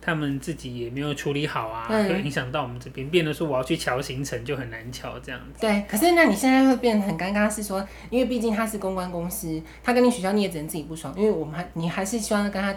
[0.00, 5.60] 他们自己也没有处理好啊，会影响到我们这边，变得说我要去瞧行程就很难瞧这样子。
[5.60, 12.74] 对，可是那你现在会变得很尴尬，是说，因为毕竟他是公关公司，他跟你取消你也只能自己不爽，因为我们还你还是希望跟他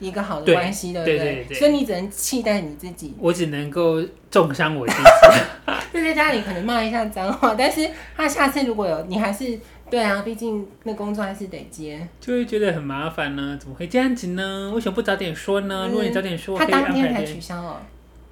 [0.00, 1.34] 一个好的关系的，对不对？
[1.34, 3.14] 对对对，所以你只能期待你自己。
[3.18, 5.02] 我只能够重伤我自己，
[5.94, 9.58] 就在家里可能骂一下脏话，但是他下次如果有你还是。
[9.90, 13.56] 对啊，毕竟那工作还是得接，就会觉得很麻烦呢。
[13.60, 14.72] 怎么会这样子呢？
[14.74, 15.84] 为什么不早点说呢？
[15.86, 17.76] 嗯、如果你早点说，他当天才取消哦。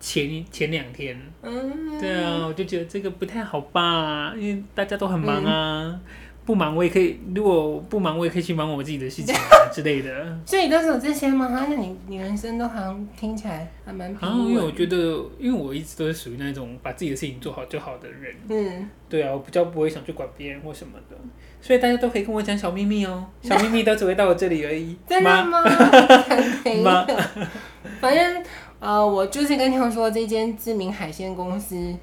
[0.00, 6.00] 前前两天，嗯，对啊，我就觉得这个不太好吧，因为大家都很忙啊。
[6.42, 10.10] 嗯不忙我也可以，如果不忙我也可以去忙我自己的事情啊之类的。
[10.44, 11.48] 所以都是有这些吗？
[11.52, 14.48] 那你你人生都好像听起来还蛮平稳。
[14.48, 14.96] 因为我觉得，
[15.38, 18.34] 因为我一直都是属于那种把自己的事情做好就好的人。
[18.48, 21.16] 嗯，对啊，我比较不会想去管别人或什么的，
[21.60, 24.96] 所以大家都可以跟我讲小秘密哦，小秘密都只会到我这里而已。
[25.08, 25.62] 真的吗？
[26.82, 27.06] 吗
[28.00, 28.42] 反正
[28.80, 31.94] 呃，我就是跟他们说这间知名海鲜公司。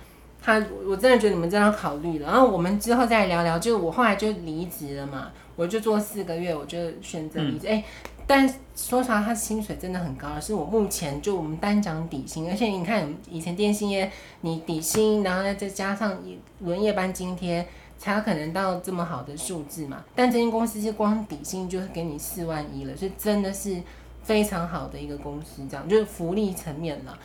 [0.42, 2.28] 他，我真的觉得你们真的要考虑了。
[2.28, 7.68] 然后我们之后再聊聊，就我后来就离职了嘛，我就做四个月，我就选择离职。
[7.68, 7.86] 哎、嗯欸，
[8.26, 14.10] 但说实话，他薪水真的很高，是我目前就我们单讲底薪，而且你看以前电信业，
[14.42, 16.18] 你底薪，然后再加上
[16.60, 20.04] 轮夜班津贴，才有可能到这么好的数字嘛。
[20.16, 23.76] 但这间公司是光底薪就是给你四万一了，所以真的是
[24.24, 27.18] 非常好的一个公司，这样就是福利层面了。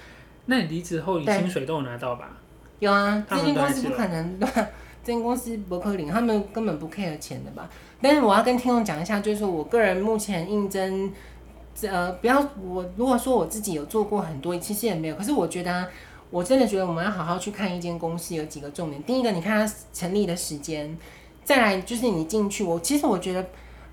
[0.47, 2.39] 那你离职后，你薪水都有拿到吧？
[2.81, 4.69] 有啊，这间公司不可能， 对吧？
[5.05, 7.69] 这间公司不可能，他们根本不 care 钱的吧？
[8.01, 11.13] 但是我要跟听众讲一下，就是说我个人目前应征，
[11.83, 15.15] 呃，不要我如果说我自己有做过很多，其实也没有。
[15.17, 15.89] 可是我觉得啊，
[16.31, 19.03] 我真的觉得我们要好好去看一间公司，有几个重点。
[19.03, 20.97] 第一个，你看它成立的时间，
[21.45, 23.45] 再来就是你进去，我其实我觉得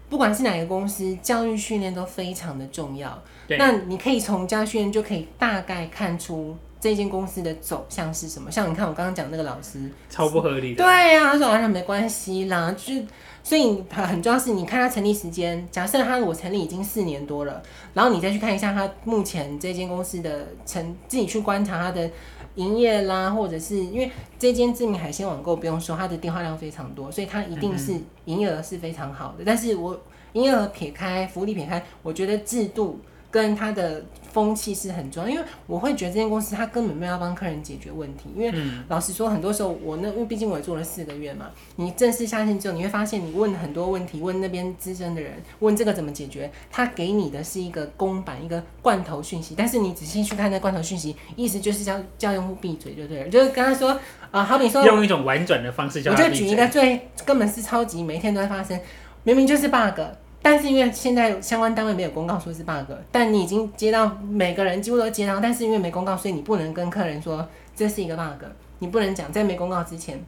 [0.09, 3.21] 不管是哪个公司，教育训练都非常的重要。
[3.47, 3.57] 对。
[3.57, 6.55] 那你可以从教育训练就可以大概看出。
[6.81, 8.49] 这间公司的走向是什么？
[8.51, 10.83] 像你看我刚刚讲那个老师，超不合理的。
[10.83, 13.05] 对呀、啊，他说完全没关系啦，就是
[13.43, 17.61] 所以很很重要是，你看他成立时间，假设他我成立已经四年多了，
[17.93, 22.09] 然后你再去看一下他目前这间公司的成，自己去观察他的
[22.55, 27.93] 营业啦，或者是因为这间知名海鲜网购不用说，它的电话量非常多，所以它一定是
[28.25, 29.43] 营业额是非常好的。
[29.43, 29.99] 嗯、但是我
[30.33, 32.99] 营业额撇开，福利撇开，我觉得制度
[33.31, 34.03] 跟他的。
[34.31, 38.29] 风气是很重要，因为我会觉得这间公司他根本没有要帮客人解决问题。
[38.33, 38.53] 因为
[38.87, 49.53] 老实说，很多时候我那因为毕竟我也做了四个月嘛，你正式下线之后，你会发现你问很多问题，问那边资深的人，问这个怎么解决，他给你的是一个公版一个罐头讯息。
[49.57, 53.99] 但是你仔细去看那罐头讯息，意思就是叫叫用户闭嘴就对了，就是跟他说啊、
[54.31, 56.09] 呃，好比说用一种婉转的方式叫。
[56.09, 58.79] 我就举一个最根本是超级每天都在发生，
[59.23, 59.99] 明明就是 bug。
[60.43, 68.45] 但是因为现在相关单位没有公告说是 bug，但你已经接到每个人几乎都接到，但是因为没公告，所以你不能跟客人说这是一个 bug，
[68.79, 70.19] 你不能讲在没公告之前，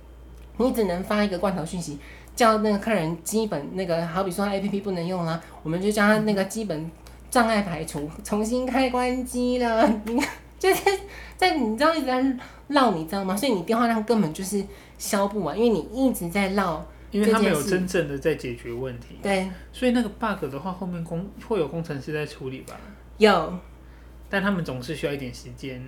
[0.58, 1.98] 你只能发一个罐头讯息，
[2.36, 6.92] 叫那个客人基本那个好比说 APP 不能用啦，我们就叫他那个基本
[7.32, 10.22] 障碍排除，重新开关机了，你
[10.60, 10.84] 就是
[11.36, 12.24] 在你知道一直在
[12.68, 13.36] 绕，你知道吗？
[13.36, 14.64] 所以你电话量根本就是
[15.00, 16.86] 消不完，因为你一直在绕。
[17.14, 19.18] 因为他没有真正的在解决问题。
[19.22, 22.76] 对，所以那个 bug 的话，后面工会有工程师在处理吧？
[23.18, 23.54] 有，
[24.30, 25.82] 但他们总是需要一点时间。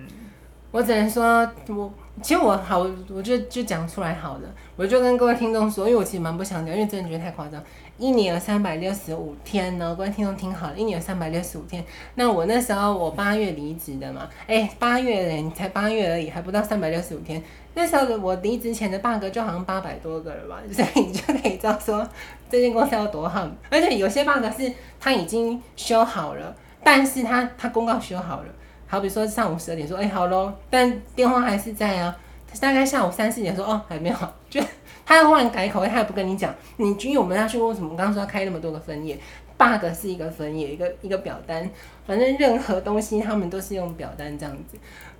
[0.72, 4.54] 我只能说，我其实我好，我就就讲出来好了。
[4.74, 7.62] 我就跟各位听众说，因为我其实蛮不想讲，因为真的觉得太夸张。
[7.96, 11.82] 一年有三百六十五天呢，各位听众听好了，一年有三百六十五天。
[12.16, 17.42] 那我那时候我八月离职的嘛，哎、欸，八月嘞，才八月而已，还不到三百六十五天。
[17.78, 22.08] 那时候我离职前的 bug 就好像八百多个了吧， 所以你就可以知道说
[22.50, 23.46] 这间公司有多好。
[23.70, 28.48] 而且有些 bug 是他已经修好了，但是他他公告修好了。
[28.86, 32.16] 好比说上午十二点说，哎、好喽，但电话还是在啊。
[32.58, 34.16] 大概下午三四点说，哦，还没有，
[34.48, 34.62] 就
[35.04, 36.54] 他要忽然改口，他也不跟你讲。
[36.78, 37.90] 你因为我们要去为什么？
[37.90, 39.18] 我刚刚说要开那么多个分页
[39.58, 41.68] ，bug 是一个分页，一个一个表单，
[42.06, 44.78] 反正任何东西他们都是用表单这样子。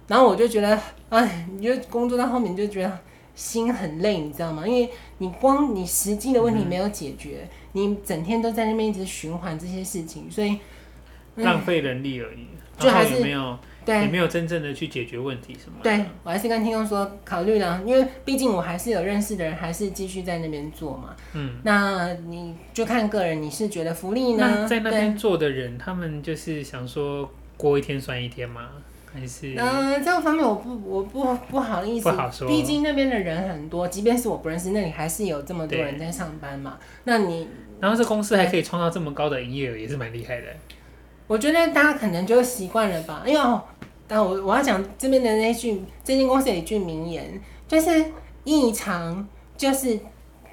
[0.09, 2.99] 然后我就觉得，哎，你就工作到后面就觉得
[3.35, 4.67] 心很累，你知道吗？
[4.67, 10.59] 因为你光你实际的问题没有解决，嗯、你整天都在那边一直循环这些事情，所以、
[11.37, 12.47] 嗯、浪费人力而已。
[12.79, 15.79] 就还是没有，对，也没有真正的去解决问题什么。
[15.83, 21.17] 对，我还是跟听众说考虑了，因为毕竟我还是有认识的人，还是继续在那边做嘛。
[21.33, 24.47] 嗯，那你就看个人，你是觉得福利呢？
[24.47, 28.69] 那在那边做的人，他们就是想说过一天算一天吗？
[29.17, 29.55] 还是？
[29.57, 32.13] 嗯、呃，这个方面我不，我不不好意思。
[32.47, 36.79] 毕竟那边的人很多，即便是我不认识，那里还是有这么多人在上班嘛。
[37.05, 37.49] 那你，
[37.81, 40.47] 然后这公司还可以创造这么高的营业额，也是蛮厉害的。
[41.27, 43.61] 我觉得大家可能就习惯了吧，因为，
[44.07, 48.05] 但我我要讲这边的那句，这间公司有一句名言，就是
[48.45, 49.27] 异常
[49.57, 49.99] 就是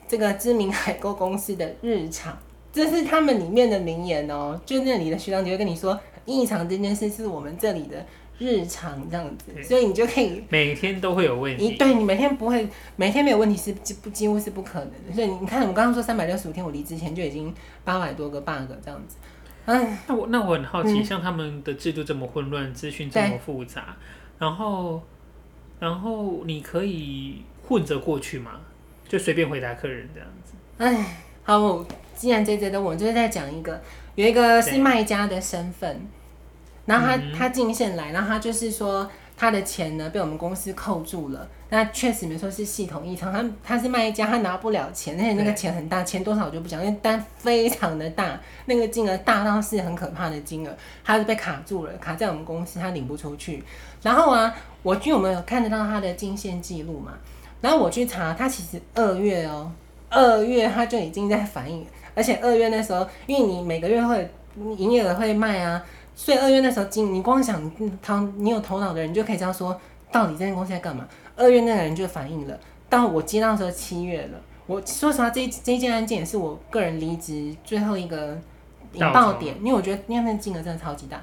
[0.08, 2.36] 这个知名海购公司的日常，
[2.72, 4.60] 这是他们里面的名言哦。
[4.66, 8.04] 就那里的学长就会跟你说，异常这件事是我们这里的
[8.40, 11.76] 日常这样子，所以你就可以每天都会有问题。
[11.78, 15.14] 对，你每天不会，每天没有问题是几不几乎是不可能的。
[15.14, 19.18] 所以你看，我刚刚说三百六十五天，我离职前就已经八百多个 bug 这样子。
[19.66, 23.96] 嗯，那我那我很好奇，嗯、像他们的制度这么混乱，资讯这么复杂，
[24.38, 25.02] 然后
[25.80, 28.60] 然后你可以混着过去吗？
[29.08, 30.54] 就随便回答客人这样子。
[30.78, 33.80] 哎，好，既然这这的，我就是在讲一个，
[34.16, 36.02] 有一个是卖家的身份，
[36.86, 39.10] 然后他、嗯、他进线来，然后他就是说。
[39.36, 43.34] 他的钱呢被我们公司扣住了，那确实没错是系统异常。
[43.34, 53.64] 他他是卖家，他拿不了钱，而且那个钱很大，钱多少我就不讲，因为单非常的大，那个金额大到是很可怕的金额，他是被卡住了，卡在我们公司，他领不出去。
[54.04, 57.14] 然后啊，我因为我们有看得到他的进线记录嘛，
[57.60, 59.72] 然后我去查，他其实二月哦、
[60.12, 64.32] 喔，二月他就已经在反映，而且二月那时候，因为你每个月会
[64.78, 65.84] 营业额会卖啊。
[66.16, 67.72] 所以二月那时候，进你光想
[68.02, 69.80] 头，你有头脑的人，就可以知道说，
[70.12, 71.08] 到底这间公司在干嘛。
[71.36, 74.40] 二月那个人就反映了，到我接到的时候七月了。
[74.68, 78.40] 我说实话，这这件案件也是我个人离职最后一个
[78.94, 81.22] 引爆点，因为我觉得那份金额真的超级大。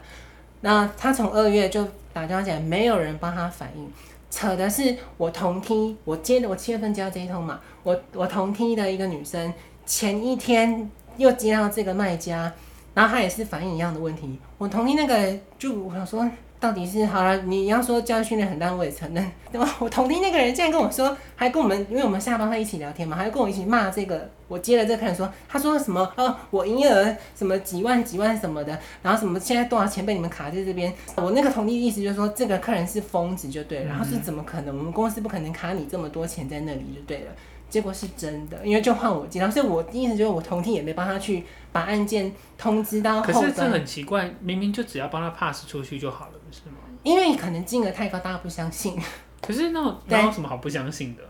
[0.63, 3.91] 那他从二月就打电话进来，没有人帮他反映，
[4.29, 9.55] 扯的是我同梯，我接的我七月份接到这一通嘛，我我同梯的一个女生，
[9.87, 12.53] 前一天又接到这个卖家。
[12.95, 19.77] 然后他也是反映一样的问题，我同意那个，就我想说，到底是好了，你要说教育训练很烂，我也承认，对吧？
[19.79, 37.33] 我同意那个人竟然跟我说，还跟我们，因为我们下班会一起聊天嘛，还跟我一起骂这个，我接了这个客人说，他说什么哦，我营业额什么几万几万什么的，然后什么现在多少钱被你们卡在这边，我那个同意的意思就是说，这个客人是疯子就对了，然后是怎么可能，我们公司不可能卡你这么多钱在那里就对了。
[37.71, 43.41] 结果是真的，因为就换我接到，所以我第一次觉得我同梯也没帮他去把案件通知到后端。
[43.41, 46.77] 可是这很奇怪，明明就只要帮他 pass 出去就好了，不是吗？
[47.05, 48.99] 因为可能金额太高，大家不相信。
[49.41, 51.23] 可是那那有什么好不相信的？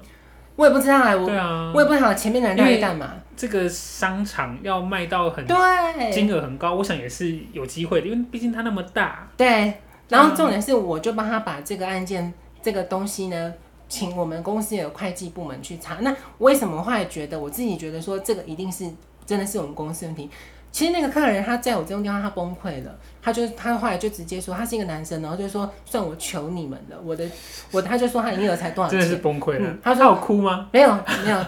[0.56, 3.14] 我也不知道哎，我对啊，我也不知道前面的人在干嘛。
[3.36, 9.28] 这个商场要卖到很对金额很高，我想也是有机会的，因为毕竟它那么大。
[9.36, 9.74] 对，
[10.08, 13.54] 然后重点是，我就帮他把这个案件这个东西呢。
[13.90, 15.96] 请我们公司的会计部门去查。
[15.96, 18.88] 那为什么会觉得我自己觉得说这个一定是
[19.26, 20.30] 真的是我们公司问题？
[20.72, 27.24] 其实那个客人他在我这种电话他崩溃了，他就他后来就直接说他是一个男生，然后就说算我求你们了，我的
[27.72, 29.00] 我他就说他营业额才多少钱？
[29.00, 29.68] 真的是崩溃了。
[29.68, 30.68] 嗯、他说他有哭吗？
[30.72, 30.94] 没有
[31.24, 31.44] 没有，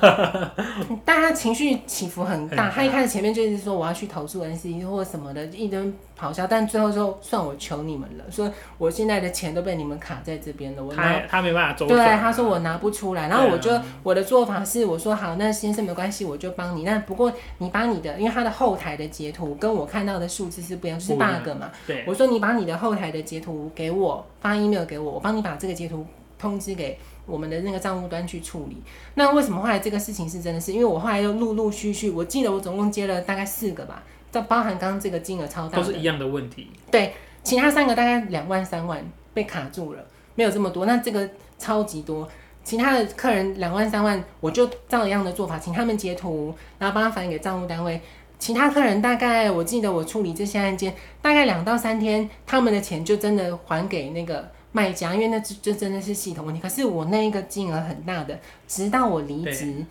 [1.05, 2.71] 但他情绪起伏很大。
[2.71, 11.97] 他一开始前面就是说我要去投诉 NC 或什么的，一顿咆哮，但最后说算我求你们了，说我现在的钱都被你们卡在这边了，我他他没办法周转。
[11.97, 16.83] 对，他说我拿不出来，然后我就、啊、我的做法是我说好，那先生没关系，我就帮你。
[16.83, 19.03] 那不过你把你的，因为他的后台的。
[19.13, 21.62] 截图跟我看到的数字是不一样，就是 bug 嘛。
[21.87, 26.07] 对，对，我说你把你的后台的截图给我，发 email 给我，我帮你把这个截图
[26.39, 28.77] 通知给我们的那个账务端去处理。
[29.15, 30.73] 那为什么后来这个事情是真的是？
[30.73, 36.69] 因为我后来又陆陆续续，我记得我总共接了大概四个吧，这包含刚刚这个金额超大，都是一样的问题。
[36.91, 40.05] 对，其他三个大概两万三万被卡住了，
[40.35, 40.87] 没有这么多。
[40.87, 42.29] 那这个超级多，
[42.65, 48.01] 其他的客人两万三万，我就照一样的做法，请他们截图，然后帮他反映给账务单位。
[48.43, 56.61] 其他客人大概我记得我处理这些案件，大概两到三天，他们的钱就真的还给那个卖家，因为那这真的是系统问题。
[56.61, 58.37] 可是我那一个金额很大的，
[58.67, 59.87] 直到我离职，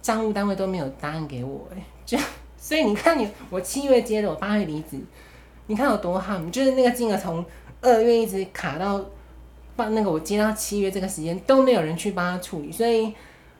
[0.00, 2.16] 账务单位都没有答案给我，哎，就
[2.56, 4.98] 所以你看你我七月接的，我八月离职，
[5.66, 7.44] 你看有多好，就是那个金额从
[7.82, 8.98] 二月一直卡到
[9.76, 13.12] 把那个我接到七月这个时间都没有人去帮他处理，所以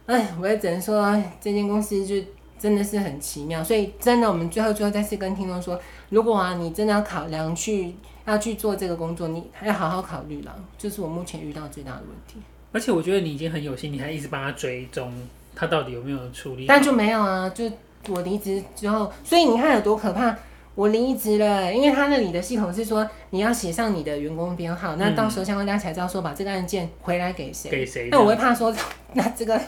[0.06, 2.14] 哎，我也只能说这间公司就。
[2.60, 5.80] 真的是很奇妙，所以真的，我们最后最后再次跟听众说，
[6.10, 7.94] 如果啊，你真的要考量去
[8.26, 10.54] 要去做这个工作，你还要好好考虑了。
[10.76, 12.36] 这是我目前遇到最大的问题。
[12.72, 15.10] 而且我觉得你已经很有心，你还一直帮他追踪
[15.56, 16.66] 他到底有没有处理。
[16.66, 17.64] 但就没有啊，就
[18.08, 20.36] 我离职之后，所以你看有多可怕。
[20.74, 27.70] 我离职了，因为他那里的系统是说你要写上你的员工编号，那到时候相关大家才知道说把这个案件回来给谁。
[27.70, 28.08] 给谁？
[28.10, 28.74] 那我会怕说，
[29.14, 29.58] 那这个。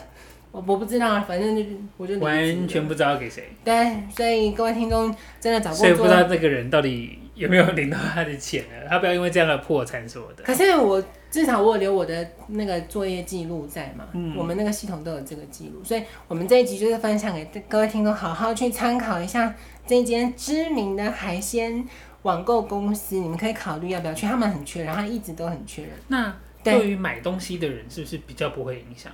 [0.53, 1.63] 我我不知道啊，反正就
[1.97, 3.43] 我就完全不知道给谁。
[3.65, 10.43] 对，所以各位听众真的找工作，所以不知道这个人到底有没有领到他的钱了，他不要因为这样的破产什么的。
[10.43, 19.55] 可是我至少我有留我的那个作业记录在嘛，嗯，我们那个系统都有这个记录，所以我们这一集就是分享给各位听众，好好去参考一下
[19.87, 21.83] 这间知名的海鲜
[22.21, 25.91] 网购公司，你们可以考虑要不要去，他们很缺人，他一直都很缺人。
[26.09, 26.31] 那
[26.63, 29.11] 对于买东西的人，是不是比较不会影响？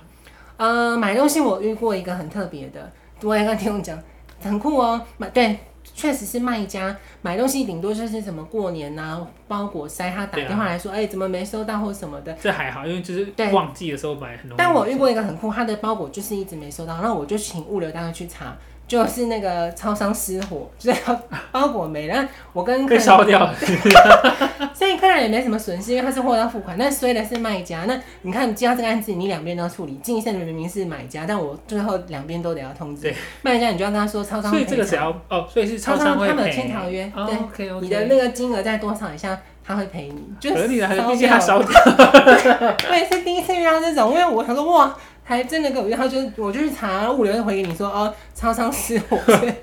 [0.60, 2.92] 呃，买东西我遇过一个很特别的，
[3.22, 3.98] 我也跟听众讲，
[4.42, 5.00] 很酷哦。
[5.16, 5.58] 买对，
[5.94, 12.30] 确实是卖家买东西，顶多就是什么过年啊，包裹塞，他打电话来说，哎、啊欸，怎么没收到或什么的。
[12.34, 14.54] 这还好，因为就是旺季的时候买很多。
[14.58, 18.54] 但我遇过一个很酷，他的包裹就是一直没收到，然后我就请物流单位去查。
[18.90, 21.00] 就是那个超商失火，就是
[21.52, 23.54] 包裹没了，我跟客人烧掉了，
[24.74, 26.76] 所以客人也没什么损失，因为他是货到付款。
[26.76, 29.94] 那衰的是卖家，那你看接到这个案子，你两边都要处理。
[30.02, 33.02] 进线的明明是买家，但我最后两边都得要通知。
[33.02, 34.50] 对，卖家你就要跟他说超商。
[34.50, 40.20] 所以这个只要哦，所以是超商他们有签条约，对、哦 okay, okay，你的那个金额在多少以下，他会赔你。
[40.40, 41.68] 就合理的，毕竟他烧掉。
[42.90, 44.92] 我也是第一次遇到这种，因为我想说哇。
[45.30, 49.16] 还真的给我，然后就我就去查物流，回给你说哦，超商失火，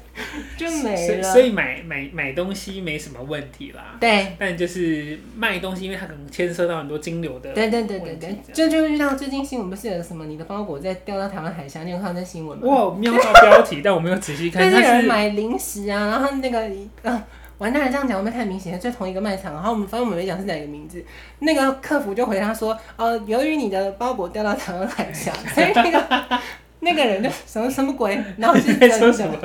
[0.55, 1.21] 就没了。
[1.21, 3.97] 所以买买买东西没什么问题啦。
[3.99, 4.27] 对。
[4.39, 7.51] 但就是卖东西，因为它可能牵涉到很多金流的。
[7.51, 8.37] 对对对对对。
[8.53, 12.65] 就就遇到最近新闻不是有什么你的包裹在掉到台湾海峡，你有看到那新闻吗？
[12.65, 14.63] 哇，瞄到标题，但我没有仔细看。
[14.71, 16.65] 就是有人买零食啊，然后那个
[17.01, 17.23] 呃。
[17.57, 18.77] 完蛋了，这样讲会不会太明显了？
[18.79, 21.03] 就同一个卖场，然后我们反正我们没讲是哪个名字。
[21.39, 26.39] 那个客服就回他说：“呃，由于你的包裹掉到台湾海峡，所以那个
[26.81, 28.99] 那个人就什么什么鬼？”然后是真的。
[28.99, 29.35] 说什么？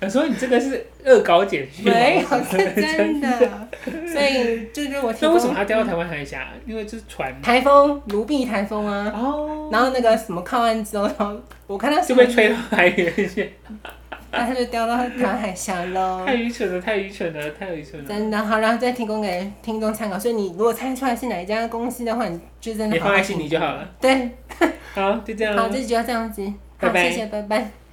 [0.00, 3.28] 他说：“你这个是恶搞简讯。”没有，是真的。
[4.06, 5.20] 所以就是我听。
[5.28, 6.46] 那为什么他掉到台湾海峡？
[6.64, 7.34] 因为就是船。
[7.42, 9.12] 台风卢碧台风啊。
[9.12, 9.68] 哦。
[9.72, 11.36] 然后那个什么靠岸之后，然后
[11.66, 13.52] 我看到 就被吹到海里去。
[14.38, 16.24] 那他就掉到台湾海峡喽！
[16.26, 18.08] 太愚蠢了，太愚蠢了，太愚蠢了！
[18.08, 20.18] 真的好，然后再提供给听众参考。
[20.18, 22.96] 所以你如果猜出来是哪一家公司的话，你就真的。
[22.96, 23.88] 你放在心里就好了。
[24.00, 24.30] 对，
[24.94, 25.56] 好，就这样。
[25.56, 26.44] 好，这集就要这样子。
[26.78, 27.87] 好，拜拜谢谢，拜拜。